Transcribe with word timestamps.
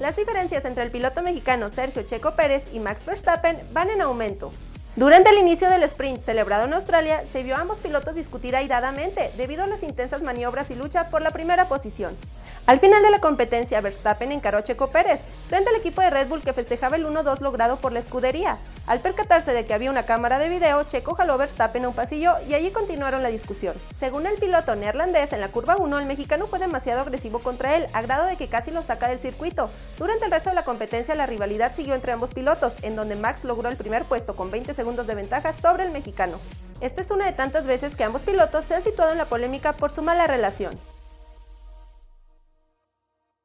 Las 0.00 0.16
diferencias 0.16 0.64
entre 0.64 0.82
el 0.82 0.90
piloto 0.90 1.20
mexicano 1.22 1.68
Sergio 1.68 2.02
Checo 2.04 2.34
Pérez 2.34 2.64
y 2.72 2.80
Max 2.80 3.04
Verstappen 3.04 3.58
van 3.74 3.90
en 3.90 4.00
aumento. 4.00 4.50
Durante 4.96 5.28
el 5.28 5.36
inicio 5.36 5.68
del 5.68 5.82
sprint 5.82 6.22
celebrado 6.22 6.64
en 6.64 6.72
Australia, 6.72 7.22
se 7.30 7.42
vio 7.42 7.54
a 7.54 7.60
ambos 7.60 7.76
pilotos 7.80 8.14
discutir 8.14 8.56
airadamente 8.56 9.30
debido 9.36 9.62
a 9.62 9.66
las 9.66 9.82
intensas 9.82 10.22
maniobras 10.22 10.70
y 10.70 10.74
lucha 10.74 11.10
por 11.10 11.20
la 11.20 11.32
primera 11.32 11.68
posición. 11.68 12.16
Al 12.66 12.80
final 12.80 13.02
de 13.02 13.10
la 13.10 13.20
competencia, 13.20 13.82
Verstappen 13.82 14.32
encaró 14.32 14.56
a 14.56 14.64
Checo 14.64 14.88
Pérez 14.88 15.20
frente 15.48 15.68
al 15.68 15.76
equipo 15.76 16.00
de 16.00 16.08
Red 16.08 16.28
Bull 16.28 16.40
que 16.40 16.54
festejaba 16.54 16.96
el 16.96 17.04
1-2 17.04 17.40
logrado 17.40 17.76
por 17.76 17.92
la 17.92 17.98
escudería. 17.98 18.56
Al 18.86 19.00
percatarse 19.00 19.52
de 19.52 19.64
que 19.64 19.74
había 19.74 19.90
una 19.90 20.04
cámara 20.04 20.38
de 20.38 20.48
video, 20.48 20.82
Checo 20.82 21.14
jaló 21.14 21.38
Verstappen 21.38 21.84
a 21.84 21.88
un 21.88 21.94
pasillo 21.94 22.34
y 22.48 22.54
allí 22.54 22.70
continuaron 22.70 23.22
la 23.22 23.28
discusión. 23.28 23.76
Según 23.98 24.26
el 24.26 24.38
piloto 24.38 24.74
neerlandés, 24.74 25.32
en 25.32 25.40
la 25.40 25.52
curva 25.52 25.76
1 25.76 25.98
el 25.98 26.06
mexicano 26.06 26.46
fue 26.46 26.58
demasiado 26.58 27.00
agresivo 27.00 27.38
contra 27.38 27.76
él, 27.76 27.86
a 27.92 28.02
grado 28.02 28.26
de 28.26 28.36
que 28.36 28.48
casi 28.48 28.70
lo 28.70 28.82
saca 28.82 29.08
del 29.08 29.18
circuito. 29.18 29.70
Durante 29.96 30.24
el 30.24 30.32
resto 30.32 30.50
de 30.50 30.56
la 30.56 30.64
competencia 30.64 31.14
la 31.14 31.26
rivalidad 31.26 31.74
siguió 31.74 31.94
entre 31.94 32.12
ambos 32.12 32.34
pilotos, 32.34 32.72
en 32.82 32.96
donde 32.96 33.16
Max 33.16 33.44
logró 33.44 33.68
el 33.68 33.76
primer 33.76 34.04
puesto 34.04 34.34
con 34.34 34.50
20 34.50 34.74
segundos 34.74 35.06
de 35.06 35.14
ventaja 35.14 35.52
sobre 35.52 35.84
el 35.84 35.90
mexicano. 35.90 36.40
Esta 36.80 37.02
es 37.02 37.10
una 37.10 37.26
de 37.26 37.32
tantas 37.32 37.66
veces 37.66 37.94
que 37.94 38.04
ambos 38.04 38.22
pilotos 38.22 38.64
se 38.64 38.74
han 38.74 38.82
situado 38.82 39.12
en 39.12 39.18
la 39.18 39.26
polémica 39.26 39.74
por 39.74 39.92
su 39.92 40.02
mala 40.02 40.26
relación. 40.26 40.76